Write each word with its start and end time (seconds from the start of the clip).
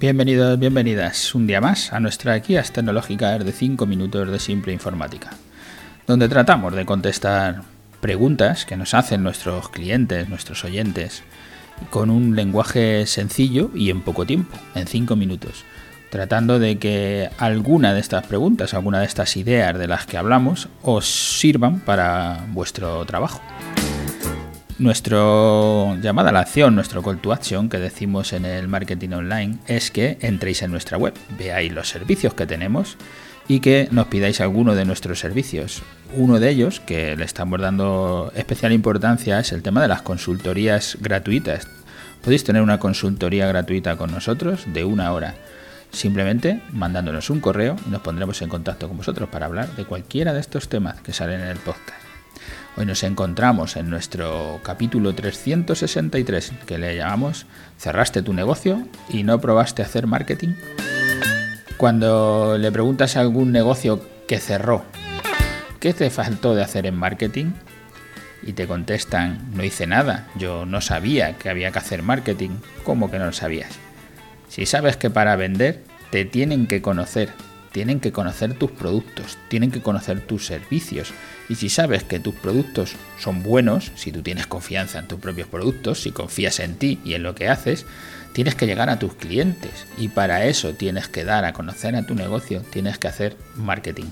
Bienvenidos, 0.00 0.56
bienvenidas 0.60 1.34
un 1.34 1.48
día 1.48 1.60
más 1.60 1.92
a 1.92 1.98
nuestra 1.98 2.38
guías 2.38 2.70
tecnológicas 2.70 3.44
de 3.44 3.50
5 3.50 3.84
minutos 3.84 4.30
de 4.30 4.38
simple 4.38 4.72
informática, 4.72 5.30
donde 6.06 6.28
tratamos 6.28 6.72
de 6.76 6.86
contestar 6.86 7.62
preguntas 8.00 8.64
que 8.64 8.76
nos 8.76 8.94
hacen 8.94 9.24
nuestros 9.24 9.70
clientes, 9.70 10.28
nuestros 10.28 10.62
oyentes, 10.62 11.24
con 11.90 12.10
un 12.10 12.36
lenguaje 12.36 13.06
sencillo 13.06 13.72
y 13.74 13.90
en 13.90 14.02
poco 14.02 14.24
tiempo, 14.24 14.56
en 14.76 14.86
5 14.86 15.16
minutos, 15.16 15.64
tratando 16.10 16.60
de 16.60 16.78
que 16.78 17.28
alguna 17.36 17.92
de 17.92 17.98
estas 17.98 18.24
preguntas, 18.24 18.74
alguna 18.74 19.00
de 19.00 19.06
estas 19.06 19.36
ideas 19.36 19.76
de 19.76 19.88
las 19.88 20.06
que 20.06 20.16
hablamos, 20.16 20.68
os 20.82 21.08
sirvan 21.40 21.80
para 21.80 22.44
vuestro 22.52 23.04
trabajo. 23.04 23.40
Nuestro 24.78 25.96
llamada 26.00 26.30
a 26.30 26.32
la 26.32 26.38
acción, 26.38 26.76
nuestro 26.76 27.02
call 27.02 27.18
to 27.18 27.32
action 27.32 27.68
que 27.68 27.78
decimos 27.78 28.32
en 28.32 28.44
el 28.44 28.68
marketing 28.68 29.10
online 29.10 29.58
es 29.66 29.90
que 29.90 30.18
entréis 30.20 30.62
en 30.62 30.70
nuestra 30.70 30.96
web, 30.96 31.14
veáis 31.36 31.72
los 31.72 31.88
servicios 31.88 32.32
que 32.34 32.46
tenemos 32.46 32.96
y 33.48 33.58
que 33.58 33.88
nos 33.90 34.06
pidáis 34.06 34.40
alguno 34.40 34.76
de 34.76 34.84
nuestros 34.84 35.18
servicios. 35.18 35.82
Uno 36.14 36.38
de 36.38 36.50
ellos, 36.50 36.78
que 36.78 37.16
le 37.16 37.24
estamos 37.24 37.60
dando 37.60 38.30
especial 38.36 38.72
importancia, 38.72 39.40
es 39.40 39.50
el 39.50 39.64
tema 39.64 39.82
de 39.82 39.88
las 39.88 40.02
consultorías 40.02 40.96
gratuitas. 41.00 41.66
Podéis 42.22 42.44
tener 42.44 42.62
una 42.62 42.78
consultoría 42.78 43.48
gratuita 43.48 43.96
con 43.96 44.12
nosotros 44.12 44.64
de 44.72 44.84
una 44.84 45.12
hora, 45.12 45.34
simplemente 45.90 46.62
mandándonos 46.72 47.30
un 47.30 47.40
correo 47.40 47.74
y 47.84 47.90
nos 47.90 48.02
pondremos 48.02 48.40
en 48.42 48.48
contacto 48.48 48.86
con 48.86 48.98
vosotros 48.98 49.28
para 49.28 49.46
hablar 49.46 49.74
de 49.74 49.86
cualquiera 49.86 50.32
de 50.32 50.40
estos 50.40 50.68
temas 50.68 51.00
que 51.00 51.12
salen 51.12 51.40
en 51.40 51.48
el 51.48 51.58
podcast. 51.58 52.07
Hoy 52.76 52.86
nos 52.86 53.02
encontramos 53.02 53.76
en 53.76 53.90
nuestro 53.90 54.60
capítulo 54.62 55.14
363 55.14 56.52
que 56.66 56.78
le 56.78 56.96
llamamos 56.96 57.46
¿Cerraste 57.76 58.22
tu 58.22 58.32
negocio 58.32 58.86
y 59.08 59.24
no 59.24 59.40
probaste 59.40 59.82
hacer 59.82 60.06
marketing? 60.06 60.54
Cuando 61.76 62.56
le 62.58 62.70
preguntas 62.70 63.16
a 63.16 63.20
algún 63.20 63.50
negocio 63.52 64.00
que 64.28 64.38
cerró, 64.38 64.84
¿qué 65.80 65.92
te 65.92 66.10
faltó 66.10 66.54
de 66.54 66.62
hacer 66.62 66.86
en 66.86 66.96
marketing? 66.96 67.52
Y 68.42 68.52
te 68.52 68.68
contestan, 68.68 69.50
no 69.54 69.64
hice 69.64 69.86
nada, 69.86 70.28
yo 70.36 70.64
no 70.64 70.80
sabía 70.80 71.34
que 71.34 71.48
había 71.48 71.72
que 71.72 71.78
hacer 71.80 72.02
marketing. 72.02 72.50
¿Cómo 72.84 73.10
que 73.10 73.18
no 73.18 73.26
lo 73.26 73.32
sabías? 73.32 73.70
Si 74.48 74.66
sabes 74.66 74.96
que 74.96 75.10
para 75.10 75.36
vender 75.36 75.82
te 76.10 76.24
tienen 76.24 76.66
que 76.66 76.80
conocer, 76.80 77.30
tienen 77.72 78.00
que 78.00 78.12
conocer 78.12 78.54
tus 78.54 78.70
productos, 78.70 79.38
tienen 79.48 79.70
que 79.70 79.82
conocer 79.82 80.20
tus 80.20 80.46
servicios. 80.46 81.12
Y 81.48 81.54
si 81.56 81.68
sabes 81.68 82.04
que 82.04 82.20
tus 82.20 82.34
productos 82.34 82.94
son 83.18 83.42
buenos, 83.42 83.92
si 83.94 84.12
tú 84.12 84.22
tienes 84.22 84.46
confianza 84.46 84.98
en 84.98 85.08
tus 85.08 85.20
propios 85.20 85.48
productos, 85.48 86.02
si 86.02 86.10
confías 86.10 86.60
en 86.60 86.76
ti 86.76 86.98
y 87.04 87.14
en 87.14 87.22
lo 87.22 87.34
que 87.34 87.48
haces, 87.48 87.86
tienes 88.32 88.54
que 88.54 88.66
llegar 88.66 88.90
a 88.90 88.98
tus 88.98 89.14
clientes. 89.14 89.86
Y 89.96 90.08
para 90.08 90.44
eso 90.44 90.74
tienes 90.74 91.08
que 91.08 91.24
dar 91.24 91.44
a 91.44 91.52
conocer 91.52 91.96
a 91.96 92.06
tu 92.06 92.14
negocio, 92.14 92.62
tienes 92.70 92.98
que 92.98 93.08
hacer 93.08 93.36
marketing. 93.56 94.06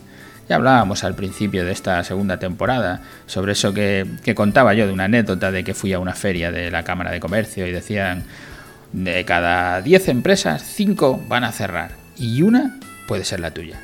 Ya 0.49 0.57
hablábamos 0.57 1.03
al 1.03 1.17
principio 1.17 1.65
de 1.65 1.73
esta 1.73 2.03
segunda 2.05 2.39
temporada 2.39 3.03
sobre 3.27 3.53
eso 3.53 3.75
que, 3.75 4.07
contaba 4.37 4.75
yo 4.75 4.87
de 4.87 4.93
una 4.93 5.05
anécdota 5.05 5.51
de 5.51 5.65
que 5.65 5.75
fui 5.75 5.93
a 5.93 5.99
una 5.99 6.15
feria 6.15 6.53
de 6.53 6.71
la 6.71 6.85
Cámara 6.85 7.11
de 7.11 7.19
Comercio 7.19 7.67
y 7.67 7.73
decían 7.73 8.25
de 8.93 9.25
cada 9.25 9.83
10 9.83 10.09
empresas, 10.09 10.63
5 10.63 11.25
van 11.29 11.43
a 11.43 11.51
cerrar 11.51 11.91
y 12.17 12.43
una 12.43 12.79
puede 13.07 13.25
ser 13.25 13.41
la 13.41 13.53
tuya. 13.53 13.81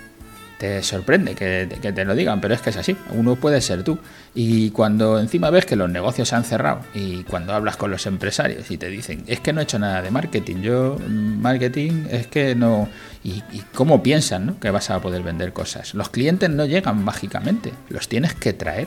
Te 0.58 0.80
sorprende 0.84 1.34
que, 1.34 1.66
te 1.66 2.04
lo 2.04 2.14
digan, 2.14 2.40
pero 2.40 2.54
es 2.54 2.60
que 2.60 2.70
es 2.70 2.76
así. 2.76 2.96
Uno 3.10 3.34
puede 3.34 3.60
ser 3.60 3.82
tú. 3.82 3.98
Y 4.32 4.70
cuando 4.70 5.18
encima 5.18 5.50
ves 5.50 5.66
que 5.66 5.74
los 5.74 5.90
negocios 5.90 6.28
se 6.28 6.36
han 6.36 6.44
cerrado 6.44 6.82
y 6.94 7.24
cuando 7.24 7.52
hablas 7.52 7.76
con 7.76 7.90
los 7.90 8.06
empresarios 8.06 8.70
y 8.70 8.78
te 8.78 8.88
dicen, 8.88 9.24
es 9.26 9.40
que 9.40 9.52
no 9.52 9.60
he 9.60 9.64
hecho 9.64 9.80
nada 9.80 10.02
de 10.02 10.12
marketing, 10.12 10.58
yo 10.62 10.98
mm, 11.04 11.40
marketing 11.40 12.04
es 12.10 12.28
que 12.28 12.54
no... 12.54 12.88
¿Y, 13.24 13.42
cómo 13.74 14.04
piensan 14.04 14.46
¿no? 14.46 14.60
que 14.60 14.70
vas 14.70 14.90
a 14.90 15.00
poder 15.00 15.24
vender 15.24 15.52
cosas? 15.52 15.94
Los 15.94 16.10
clientes 16.10 16.48
no 16.48 16.64
llegan 16.64 17.02
mágicamente, 17.02 17.72
los 17.88 18.06
tienes 18.06 18.34
que 18.34 18.52
traer. 18.52 18.86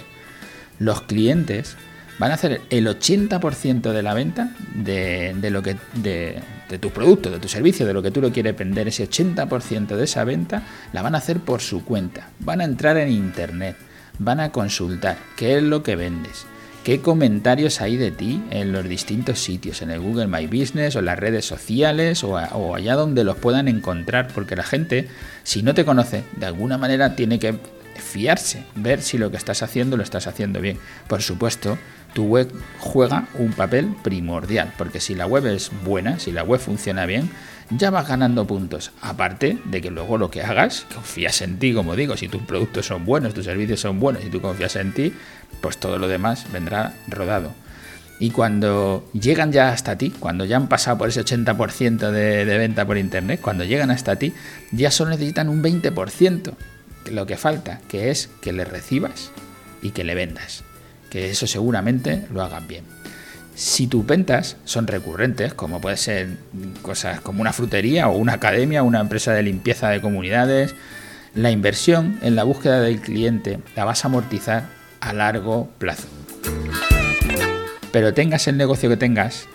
Los 0.79 1.01
clientes 1.01 1.75
van 2.19 2.31
a 2.31 2.35
hacer 2.35 2.61
el 2.69 2.87
80% 2.87 3.91
de 3.91 4.03
la 4.03 4.13
venta 4.13 4.51
de, 4.73 5.35
de 5.35 5.49
lo 5.49 5.61
que 5.61 5.75
de, 5.93 6.39
de 6.69 6.79
tu 6.79 6.89
producto, 6.89 7.29
de 7.29 7.39
tu 7.39 7.47
servicio, 7.47 7.85
de 7.85 7.93
lo 7.93 8.01
que 8.01 8.11
tú 8.11 8.21
lo 8.21 8.31
quieres 8.31 8.57
vender, 8.57 8.87
ese 8.87 9.09
80% 9.09 9.95
de 9.95 10.03
esa 10.03 10.23
venta 10.23 10.63
la 10.93 11.01
van 11.01 11.15
a 11.15 11.19
hacer 11.19 11.39
por 11.39 11.61
su 11.61 11.83
cuenta. 11.83 12.29
Van 12.39 12.61
a 12.61 12.65
entrar 12.65 12.97
en 12.97 13.09
internet, 13.09 13.75
van 14.19 14.39
a 14.39 14.51
consultar 14.51 15.17
qué 15.35 15.57
es 15.57 15.63
lo 15.63 15.83
que 15.83 15.95
vendes, 15.95 16.45
qué 16.83 17.01
comentarios 17.01 17.81
hay 17.81 17.97
de 17.97 18.11
ti 18.11 18.41
en 18.51 18.71
los 18.71 18.87
distintos 18.87 19.39
sitios, 19.39 19.81
en 19.81 19.91
el 19.91 19.99
Google 19.99 20.27
My 20.27 20.47
Business 20.47 20.95
o 20.95 20.99
en 20.99 21.05
las 21.05 21.19
redes 21.19 21.45
sociales 21.45 22.23
o, 22.23 22.33
o 22.33 22.75
allá 22.75 22.95
donde 22.95 23.23
los 23.23 23.37
puedan 23.37 23.67
encontrar, 23.67 24.29
porque 24.33 24.55
la 24.55 24.63
gente, 24.63 25.07
si 25.43 25.63
no 25.63 25.73
te 25.73 25.85
conoce, 25.85 26.23
de 26.37 26.45
alguna 26.45 26.77
manera 26.77 27.15
tiene 27.15 27.39
que 27.39 27.55
fiarse, 27.95 28.63
ver 28.75 29.01
si 29.01 29.17
lo 29.17 29.31
que 29.31 29.37
estás 29.37 29.63
haciendo 29.63 29.97
lo 29.97 30.03
estás 30.03 30.27
haciendo 30.27 30.61
bien. 30.61 30.77
Por 31.07 31.21
supuesto, 31.21 31.77
tu 32.15 32.23
web 32.23 32.49
juega 32.79 33.27
un 33.37 33.51
papel 33.51 33.93
primordial, 34.01 34.73
porque 34.77 35.01
si 35.01 35.13
la 35.15 35.27
web 35.27 35.45
es 35.47 35.69
buena, 35.83 36.17
si 36.17 36.31
la 36.31 36.43
web 36.43 36.61
funciona 36.61 37.05
bien, 37.05 37.29
ya 37.69 37.89
vas 37.91 38.07
ganando 38.07 38.47
puntos. 38.47 38.91
Aparte 39.01 39.57
de 39.65 39.81
que 39.81 39.91
luego 39.91 40.17
lo 40.17 40.31
que 40.31 40.41
hagas, 40.41 40.87
confías 40.93 41.41
en 41.41 41.59
ti, 41.59 41.73
como 41.73 41.95
digo, 41.95 42.15
si 42.15 42.29
tus 42.29 42.41
productos 42.41 42.87
son 42.87 43.03
buenos, 43.03 43.33
tus 43.33 43.43
servicios 43.43 43.81
son 43.81 43.99
buenos 43.99 44.23
y 44.23 44.29
tú 44.29 44.39
confías 44.39 44.77
en 44.77 44.93
ti, 44.93 45.13
pues 45.59 45.77
todo 45.77 45.99
lo 45.99 46.07
demás 46.07 46.47
vendrá 46.53 46.93
rodado. 47.09 47.51
Y 48.17 48.31
cuando 48.31 49.05
llegan 49.11 49.51
ya 49.51 49.73
hasta 49.73 49.97
ti, 49.97 50.09
cuando 50.09 50.45
ya 50.45 50.55
han 50.55 50.69
pasado 50.69 50.97
por 50.97 51.09
ese 51.09 51.21
80% 51.21 52.11
de, 52.11 52.45
de, 52.45 52.57
venta 52.57 52.85
por 52.85 52.97
internet, 52.97 53.41
cuando 53.41 53.65
llegan 53.65 53.91
hasta 53.91 54.15
ti, 54.15 54.33
ya 54.71 54.89
solo 54.89 55.09
necesitan 55.09 55.49
un 55.49 55.61
20%. 55.61 56.53
Lo 57.11 57.25
que 57.25 57.35
falta, 57.35 57.81
que 57.89 58.09
es 58.09 58.29
que 58.41 58.53
le 58.53 58.63
recibas 58.63 59.31
y 59.81 59.91
que 59.91 60.05
le 60.05 60.15
vendas 60.15 60.63
que 61.09 61.29
eso 61.29 61.47
seguramente 61.47 62.25
lo 62.33 62.41
hagan 62.43 62.67
bien. 62.67 62.83
Si 63.55 63.87
tus 63.87 64.05
ventas 64.05 64.57
son 64.65 64.85
recurrentes, 64.85 65.53
como 65.53 65.79
puede 65.79 65.95
ser 65.95 66.27
cosas 66.81 67.21
como 67.21 67.41
una 67.41 67.53
frutería 67.53 68.09
o 68.09 68.17
una 68.17 68.33
academia 68.33 68.83
o 68.83 68.85
una 68.85 68.99
empresa 68.99 69.33
de 69.33 69.43
limpieza 69.43 69.89
de 69.89 70.01
comunidades, 70.01 70.75
la 71.33 71.51
inversión 71.51 72.19
en 72.21 72.35
la 72.35 72.43
búsqueda 72.43 72.81
del 72.81 72.99
cliente 72.99 73.59
la 73.75 73.85
vas 73.85 74.03
a 74.03 74.09
amortizar 74.09 74.65
a 74.99 75.13
largo 75.13 75.69
plazo. 75.77 76.07
Pero 77.91 78.13
tengas 78.13 78.47
el 78.47 78.57
negocio 78.57 78.89
que 78.89 78.97
tengas, 78.97 79.47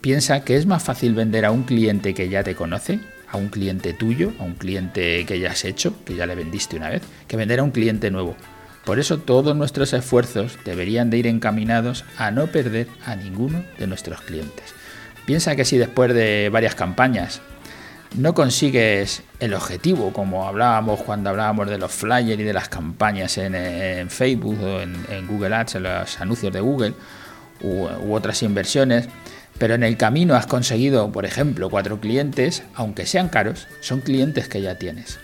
piensa 0.00 0.44
que 0.44 0.56
es 0.56 0.64
más 0.64 0.82
fácil 0.82 1.14
vender 1.14 1.44
a 1.44 1.50
un 1.50 1.64
cliente 1.64 2.14
que 2.14 2.30
ya 2.30 2.42
te 2.42 2.54
conoce, 2.54 3.00
a 3.30 3.36
un 3.36 3.48
cliente 3.48 3.92
tuyo, 3.92 4.32
a 4.38 4.44
un 4.44 4.54
cliente 4.54 5.24
que 5.26 5.40
ya 5.40 5.50
has 5.50 5.64
hecho, 5.64 5.94
que 6.04 6.14
ya 6.14 6.26
le 6.26 6.34
vendiste 6.34 6.76
una 6.76 6.88
vez, 6.88 7.02
que 7.28 7.36
vender 7.36 7.60
a 7.60 7.62
un 7.62 7.70
cliente 7.70 8.10
nuevo. 8.10 8.34
Por 8.84 8.98
eso 8.98 9.18
todos 9.18 9.54
nuestros 9.54 9.92
esfuerzos 9.92 10.58
deberían 10.64 11.08
de 11.10 11.18
ir 11.18 11.26
encaminados 11.26 12.04
a 12.16 12.30
no 12.30 12.48
perder 12.48 12.88
a 13.06 13.14
ninguno 13.14 13.64
de 13.78 13.86
nuestros 13.86 14.20
clientes. 14.22 14.74
Piensa 15.24 15.54
que 15.54 15.64
si 15.64 15.78
después 15.78 16.12
de 16.12 16.48
varias 16.52 16.74
campañas 16.74 17.40
no 18.16 18.34
consigues 18.34 19.22
el 19.38 19.54
objetivo, 19.54 20.12
como 20.12 20.46
hablábamos 20.46 21.02
cuando 21.02 21.30
hablábamos 21.30 21.70
de 21.70 21.78
los 21.78 21.92
flyers 21.92 22.40
y 22.40 22.44
de 22.44 22.52
las 22.52 22.68
campañas 22.68 23.38
en, 23.38 24.10
Facebook 24.10 24.58
o 24.62 24.80
en, 24.80 25.26
Google 25.28 25.54
Ads, 25.54 25.76
en 25.76 25.84
los 25.84 26.20
anuncios 26.20 26.52
de 26.52 26.60
Google 26.60 26.94
u, 27.60 27.86
u 27.86 28.14
otras 28.14 28.42
inversiones, 28.42 29.08
pero 29.58 29.74
en 29.74 29.84
el 29.84 29.96
camino 29.96 30.34
has 30.34 30.46
conseguido, 30.46 31.12
por 31.12 31.24
ejemplo, 31.24 31.70
cuatro 31.70 32.00
clientes, 32.00 32.64
aunque 32.74 33.06
sean 33.06 33.28
caros, 33.28 33.68
son 33.80 34.00
clientes 34.00 34.48
que 34.48 34.60
ya 34.60 34.76
tienes. 34.76 35.20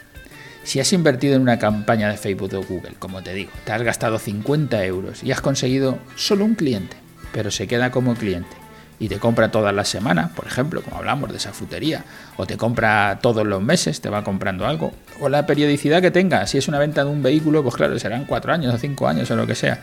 Si 0.68 0.80
has 0.80 0.92
invertido 0.92 1.34
en 1.34 1.40
una 1.40 1.58
campaña 1.58 2.10
de 2.10 2.18
Facebook 2.18 2.52
o 2.52 2.62
Google, 2.62 2.92
como 2.98 3.22
te 3.22 3.32
digo, 3.32 3.50
te 3.64 3.72
has 3.72 3.80
gastado 3.80 4.18
50 4.18 4.84
euros 4.84 5.24
y 5.24 5.32
has 5.32 5.40
conseguido 5.40 5.98
solo 6.14 6.44
un 6.44 6.56
cliente, 6.56 6.94
pero 7.32 7.50
se 7.50 7.66
queda 7.66 7.90
como 7.90 8.14
cliente 8.14 8.54
y 8.98 9.08
te 9.08 9.18
compra 9.18 9.50
todas 9.50 9.74
las 9.74 9.88
semanas, 9.88 10.30
por 10.36 10.46
ejemplo, 10.46 10.82
como 10.82 10.98
hablamos 10.98 11.30
de 11.30 11.38
esa 11.38 11.54
frutería, 11.54 12.04
o 12.36 12.46
te 12.46 12.58
compra 12.58 13.18
todos 13.22 13.46
los 13.46 13.62
meses, 13.62 14.02
te 14.02 14.10
va 14.10 14.24
comprando 14.24 14.66
algo, 14.66 14.92
o 15.20 15.30
la 15.30 15.46
periodicidad 15.46 16.02
que 16.02 16.10
tenga, 16.10 16.46
si 16.46 16.58
es 16.58 16.68
una 16.68 16.78
venta 16.78 17.02
de 17.02 17.08
un 17.08 17.22
vehículo, 17.22 17.62
pues 17.62 17.74
claro, 17.74 17.98
serán 17.98 18.26
cuatro 18.26 18.52
años 18.52 18.74
o 18.74 18.76
cinco 18.76 19.08
años 19.08 19.30
o 19.30 19.36
lo 19.36 19.46
que 19.46 19.54
sea, 19.54 19.80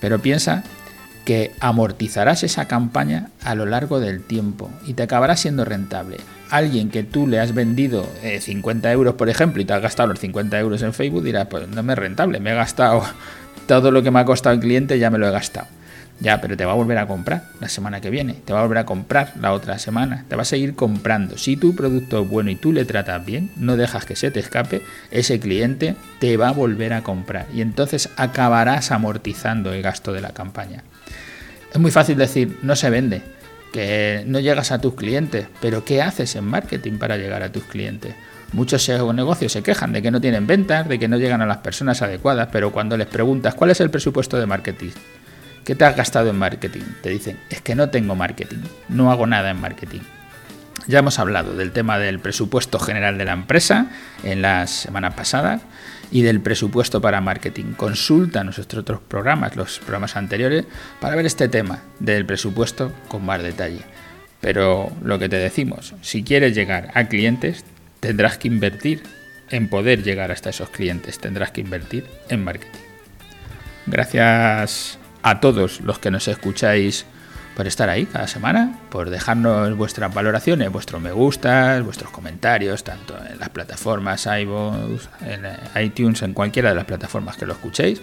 pero 0.00 0.20
piensa 0.20 0.64
que 1.24 1.52
amortizarás 1.60 2.42
esa 2.42 2.66
campaña 2.66 3.30
a 3.42 3.54
lo 3.54 3.66
largo 3.66 4.00
del 4.00 4.22
tiempo 4.22 4.70
y 4.86 4.94
te 4.94 5.04
acabará 5.04 5.36
siendo 5.36 5.64
rentable. 5.64 6.18
Alguien 6.50 6.90
que 6.90 7.02
tú 7.02 7.26
le 7.26 7.40
has 7.40 7.54
vendido 7.54 8.06
50 8.40 8.88
eh, 8.88 8.92
euros, 8.92 9.14
por 9.14 9.28
ejemplo, 9.28 9.62
y 9.62 9.64
te 9.64 9.72
has 9.72 9.82
gastado 9.82 10.10
los 10.10 10.20
50 10.20 10.58
euros 10.60 10.82
en 10.82 10.92
Facebook, 10.92 11.24
dirá, 11.24 11.48
pues 11.48 11.66
no 11.68 11.82
me 11.82 11.94
es 11.94 11.98
rentable, 11.98 12.40
me 12.40 12.52
he 12.52 12.54
gastado 12.54 13.02
todo 13.66 13.90
lo 13.90 14.02
que 14.02 14.10
me 14.10 14.20
ha 14.20 14.24
costado 14.24 14.54
el 14.54 14.60
cliente, 14.60 14.98
ya 14.98 15.10
me 15.10 15.18
lo 15.18 15.26
he 15.26 15.30
gastado. 15.30 15.66
Ya, 16.20 16.40
pero 16.40 16.56
te 16.56 16.64
va 16.64 16.72
a 16.72 16.76
volver 16.76 16.98
a 16.98 17.08
comprar 17.08 17.42
la 17.60 17.68
semana 17.68 18.00
que 18.00 18.08
viene, 18.08 18.34
te 18.34 18.52
va 18.52 18.60
a 18.60 18.62
volver 18.62 18.78
a 18.78 18.86
comprar 18.86 19.32
la 19.40 19.52
otra 19.52 19.80
semana, 19.80 20.24
te 20.28 20.36
va 20.36 20.42
a 20.42 20.44
seguir 20.46 20.76
comprando. 20.76 21.36
Si 21.38 21.56
tu 21.56 21.74
producto 21.74 22.22
es 22.22 22.28
bueno 22.28 22.50
y 22.50 22.54
tú 22.54 22.72
le 22.72 22.84
tratas 22.84 23.24
bien, 23.26 23.50
no 23.56 23.76
dejas 23.76 24.04
que 24.04 24.14
se 24.14 24.30
te 24.30 24.38
escape, 24.38 24.82
ese 25.10 25.40
cliente 25.40 25.96
te 26.20 26.36
va 26.36 26.50
a 26.50 26.52
volver 26.52 26.92
a 26.92 27.02
comprar 27.02 27.46
y 27.52 27.62
entonces 27.62 28.10
acabarás 28.16 28.92
amortizando 28.92 29.72
el 29.72 29.82
gasto 29.82 30.12
de 30.12 30.20
la 30.20 30.30
campaña. 30.30 30.84
Es 31.74 31.80
muy 31.80 31.90
fácil 31.90 32.16
decir, 32.16 32.56
no 32.62 32.76
se 32.76 32.88
vende, 32.88 33.20
que 33.72 34.22
no 34.28 34.38
llegas 34.38 34.70
a 34.70 34.80
tus 34.80 34.94
clientes, 34.94 35.48
pero 35.60 35.84
¿qué 35.84 36.02
haces 36.02 36.36
en 36.36 36.44
marketing 36.44 36.98
para 36.98 37.16
llegar 37.16 37.42
a 37.42 37.50
tus 37.50 37.64
clientes? 37.64 38.14
Muchos 38.52 38.88
negocios 38.88 39.50
se 39.50 39.64
quejan 39.64 39.92
de 39.92 40.00
que 40.00 40.12
no 40.12 40.20
tienen 40.20 40.46
ventas, 40.46 40.88
de 40.88 41.00
que 41.00 41.08
no 41.08 41.16
llegan 41.16 41.42
a 41.42 41.46
las 41.46 41.56
personas 41.58 42.00
adecuadas, 42.00 42.48
pero 42.52 42.70
cuando 42.70 42.96
les 42.96 43.08
preguntas 43.08 43.56
cuál 43.56 43.72
es 43.72 43.80
el 43.80 43.90
presupuesto 43.90 44.38
de 44.38 44.46
marketing, 44.46 44.90
¿qué 45.64 45.74
te 45.74 45.84
has 45.84 45.96
gastado 45.96 46.30
en 46.30 46.36
marketing? 46.36 46.84
Te 47.02 47.10
dicen, 47.10 47.40
es 47.50 47.60
que 47.60 47.74
no 47.74 47.90
tengo 47.90 48.14
marketing, 48.14 48.62
no 48.88 49.10
hago 49.10 49.26
nada 49.26 49.50
en 49.50 49.60
marketing. 49.60 50.02
Ya 50.86 51.00
hemos 51.00 51.18
hablado 51.18 51.56
del 51.56 51.72
tema 51.72 51.98
del 51.98 52.20
presupuesto 52.20 52.78
general 52.78 53.18
de 53.18 53.24
la 53.24 53.32
empresa 53.32 53.88
en 54.22 54.42
las 54.42 54.70
semanas 54.70 55.14
pasadas 55.14 55.62
y 56.10 56.22
del 56.22 56.40
presupuesto 56.40 57.00
para 57.00 57.20
marketing. 57.20 57.72
Consulta 57.76 58.44
nuestros 58.44 58.82
otros 58.82 59.00
programas, 59.00 59.56
los 59.56 59.78
programas 59.78 60.16
anteriores, 60.16 60.66
para 61.00 61.16
ver 61.16 61.26
este 61.26 61.48
tema 61.48 61.82
del 62.00 62.26
presupuesto 62.26 62.92
con 63.08 63.24
más 63.24 63.42
detalle. 63.42 63.82
Pero 64.40 64.92
lo 65.02 65.18
que 65.18 65.28
te 65.28 65.36
decimos, 65.36 65.94
si 66.02 66.22
quieres 66.22 66.54
llegar 66.54 66.90
a 66.94 67.08
clientes, 67.08 67.64
tendrás 68.00 68.38
que 68.38 68.48
invertir 68.48 69.02
en 69.50 69.68
poder 69.68 70.02
llegar 70.02 70.30
hasta 70.30 70.50
esos 70.50 70.70
clientes, 70.70 71.18
tendrás 71.18 71.50
que 71.50 71.60
invertir 71.60 72.06
en 72.28 72.44
marketing. 72.44 72.80
Gracias 73.86 74.98
a 75.22 75.40
todos 75.40 75.80
los 75.80 75.98
que 75.98 76.10
nos 76.10 76.28
escucháis 76.28 77.06
por 77.54 77.66
estar 77.66 77.88
ahí 77.88 78.06
cada 78.06 78.26
semana, 78.26 78.78
por 78.90 79.10
dejarnos 79.10 79.76
vuestras 79.76 80.12
valoraciones, 80.12 80.70
vuestros 80.70 81.00
me 81.00 81.12
gustas, 81.12 81.82
vuestros 81.84 82.10
comentarios, 82.10 82.82
tanto 82.84 83.16
en 83.30 83.38
las 83.38 83.50
plataformas 83.50 84.26
iVoox, 84.26 85.08
en 85.26 85.46
eh, 85.46 85.82
iTunes, 85.84 86.22
en 86.22 86.34
cualquiera 86.34 86.70
de 86.70 86.74
las 86.74 86.84
plataformas 86.84 87.36
que 87.36 87.46
lo 87.46 87.52
escuchéis, 87.52 88.00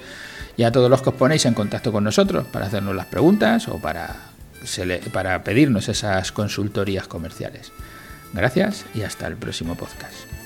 y 0.57 0.63
a 0.63 0.71
todos 0.71 0.89
los 0.89 1.01
que 1.01 1.09
os 1.09 1.15
ponéis 1.15 1.45
en 1.45 1.53
contacto 1.53 1.91
con 1.91 2.03
nosotros 2.03 2.47
para 2.47 2.67
hacernos 2.67 2.95
las 2.95 3.07
preguntas 3.07 3.67
o 3.67 3.79
para, 3.79 4.15
para 5.11 5.43
pedirnos 5.43 5.89
esas 5.89 6.31
consultorías 6.31 7.07
comerciales. 7.07 7.71
Gracias 8.33 8.85
y 8.93 9.01
hasta 9.01 9.27
el 9.27 9.35
próximo 9.35 9.75
podcast. 9.75 10.40